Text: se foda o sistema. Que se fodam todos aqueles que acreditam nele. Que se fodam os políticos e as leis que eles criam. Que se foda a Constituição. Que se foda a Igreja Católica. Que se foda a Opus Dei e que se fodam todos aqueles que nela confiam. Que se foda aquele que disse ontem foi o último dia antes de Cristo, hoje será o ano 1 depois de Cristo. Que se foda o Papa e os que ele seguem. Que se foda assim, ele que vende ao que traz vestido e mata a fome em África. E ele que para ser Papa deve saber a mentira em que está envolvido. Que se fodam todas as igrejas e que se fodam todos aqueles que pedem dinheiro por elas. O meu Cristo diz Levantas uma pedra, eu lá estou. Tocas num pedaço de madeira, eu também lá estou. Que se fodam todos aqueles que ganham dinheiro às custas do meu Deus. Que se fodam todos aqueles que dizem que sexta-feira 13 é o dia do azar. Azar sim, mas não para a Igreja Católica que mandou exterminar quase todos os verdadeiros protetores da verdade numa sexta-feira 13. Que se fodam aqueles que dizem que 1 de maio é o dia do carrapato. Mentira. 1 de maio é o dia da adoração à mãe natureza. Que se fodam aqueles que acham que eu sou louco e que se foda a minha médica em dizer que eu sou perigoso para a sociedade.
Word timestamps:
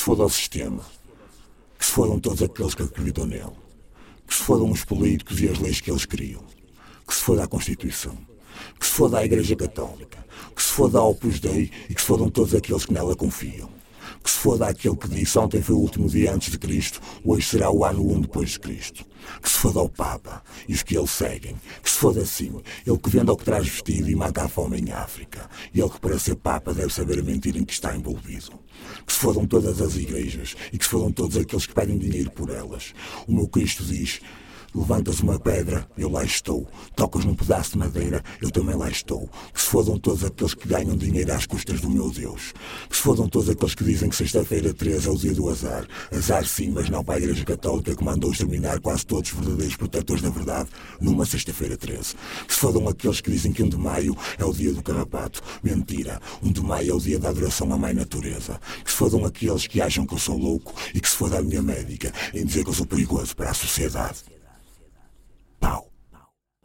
se 0.00 0.04
foda 0.04 0.24
o 0.24 0.30
sistema. 0.30 0.82
Que 1.78 1.84
se 1.84 1.92
fodam 1.92 2.18
todos 2.18 2.42
aqueles 2.42 2.74
que 2.74 2.82
acreditam 2.82 3.26
nele. 3.26 3.52
Que 4.26 4.34
se 4.34 4.42
fodam 4.42 4.70
os 4.70 4.82
políticos 4.82 5.40
e 5.40 5.48
as 5.48 5.58
leis 5.58 5.80
que 5.80 5.90
eles 5.90 6.06
criam. 6.06 6.42
Que 7.06 7.14
se 7.14 7.20
foda 7.20 7.44
a 7.44 7.46
Constituição. 7.46 8.16
Que 8.78 8.86
se 8.86 8.92
foda 8.92 9.18
a 9.18 9.24
Igreja 9.24 9.54
Católica. 9.54 10.24
Que 10.56 10.62
se 10.62 10.72
foda 10.72 10.98
a 10.98 11.02
Opus 11.02 11.38
Dei 11.38 11.70
e 11.88 11.94
que 11.94 12.00
se 12.00 12.06
fodam 12.06 12.30
todos 12.30 12.54
aqueles 12.54 12.86
que 12.86 12.94
nela 12.94 13.14
confiam. 13.14 13.68
Que 14.22 14.30
se 14.30 14.38
foda 14.38 14.66
aquele 14.66 14.96
que 14.96 15.08
disse 15.08 15.38
ontem 15.38 15.62
foi 15.62 15.74
o 15.74 15.78
último 15.78 16.08
dia 16.08 16.32
antes 16.32 16.50
de 16.50 16.58
Cristo, 16.58 17.00
hoje 17.24 17.46
será 17.46 17.70
o 17.70 17.84
ano 17.84 18.06
1 18.16 18.20
depois 18.22 18.50
de 18.50 18.60
Cristo. 18.60 19.04
Que 19.42 19.48
se 19.48 19.58
foda 19.58 19.80
o 19.80 19.88
Papa 19.88 20.42
e 20.68 20.74
os 20.74 20.82
que 20.82 20.96
ele 20.96 21.06
seguem. 21.06 21.56
Que 21.82 21.90
se 21.90 21.96
foda 21.96 22.22
assim, 22.22 22.60
ele 22.86 22.98
que 22.98 23.10
vende 23.10 23.30
ao 23.30 23.36
que 23.36 23.44
traz 23.44 23.68
vestido 23.68 24.10
e 24.10 24.14
mata 24.14 24.42
a 24.42 24.48
fome 24.48 24.80
em 24.80 24.92
África. 24.92 25.48
E 25.72 25.80
ele 25.80 25.90
que 25.90 26.00
para 26.00 26.18
ser 26.18 26.36
Papa 26.36 26.72
deve 26.72 26.92
saber 26.92 27.18
a 27.18 27.22
mentira 27.22 27.58
em 27.58 27.64
que 27.64 27.72
está 27.72 27.94
envolvido. 27.94 28.52
Que 29.06 29.12
se 29.12 29.18
fodam 29.18 29.46
todas 29.46 29.80
as 29.80 29.96
igrejas 29.96 30.56
e 30.72 30.78
que 30.78 30.84
se 30.84 30.90
fodam 30.90 31.12
todos 31.12 31.36
aqueles 31.36 31.66
que 31.66 31.74
pedem 31.74 31.98
dinheiro 31.98 32.30
por 32.30 32.50
elas. 32.50 32.92
O 33.26 33.32
meu 33.32 33.46
Cristo 33.46 33.84
diz 33.84 34.20
Levantas 34.72 35.20
uma 35.20 35.38
pedra, 35.38 35.88
eu 35.98 36.08
lá 36.08 36.24
estou. 36.24 36.66
Tocas 36.94 37.24
num 37.24 37.34
pedaço 37.34 37.72
de 37.72 37.78
madeira, 37.78 38.22
eu 38.40 38.50
também 38.50 38.76
lá 38.76 38.88
estou. 38.88 39.28
Que 39.52 39.60
se 39.60 39.66
fodam 39.66 39.98
todos 39.98 40.24
aqueles 40.24 40.54
que 40.54 40.68
ganham 40.68 40.96
dinheiro 40.96 41.32
às 41.32 41.44
custas 41.44 41.80
do 41.80 41.90
meu 41.90 42.08
Deus. 42.10 42.52
Que 42.88 42.96
se 42.96 43.02
fodam 43.02 43.28
todos 43.28 43.48
aqueles 43.48 43.74
que 43.74 43.82
dizem 43.82 44.08
que 44.08 44.14
sexta-feira 44.14 44.72
13 44.72 45.08
é 45.08 45.10
o 45.10 45.16
dia 45.16 45.34
do 45.34 45.48
azar. 45.48 45.86
Azar 46.16 46.46
sim, 46.46 46.70
mas 46.70 46.88
não 46.88 47.02
para 47.02 47.16
a 47.16 47.18
Igreja 47.18 47.44
Católica 47.44 47.96
que 47.96 48.04
mandou 48.04 48.30
exterminar 48.30 48.80
quase 48.80 49.04
todos 49.04 49.32
os 49.32 49.38
verdadeiros 49.38 49.76
protetores 49.76 50.22
da 50.22 50.30
verdade 50.30 50.70
numa 51.00 51.26
sexta-feira 51.26 51.76
13. 51.76 52.14
Que 52.46 52.54
se 52.54 52.60
fodam 52.60 52.86
aqueles 52.86 53.20
que 53.20 53.30
dizem 53.30 53.52
que 53.52 53.62
1 53.64 53.70
de 53.70 53.76
maio 53.76 54.16
é 54.38 54.44
o 54.44 54.52
dia 54.52 54.72
do 54.72 54.82
carrapato. 54.82 55.42
Mentira. 55.64 56.20
1 56.42 56.52
de 56.52 56.62
maio 56.62 56.92
é 56.92 56.94
o 56.94 57.00
dia 57.00 57.18
da 57.18 57.30
adoração 57.30 57.72
à 57.72 57.76
mãe 57.76 57.92
natureza. 57.92 58.60
Que 58.84 58.90
se 58.90 58.96
fodam 58.96 59.24
aqueles 59.24 59.66
que 59.66 59.80
acham 59.80 60.06
que 60.06 60.14
eu 60.14 60.18
sou 60.18 60.38
louco 60.38 60.72
e 60.94 61.00
que 61.00 61.08
se 61.08 61.16
foda 61.16 61.38
a 61.38 61.42
minha 61.42 61.60
médica 61.60 62.12
em 62.32 62.44
dizer 62.44 62.62
que 62.62 62.70
eu 62.70 62.74
sou 62.74 62.86
perigoso 62.86 63.34
para 63.34 63.50
a 63.50 63.54
sociedade. 63.54 64.39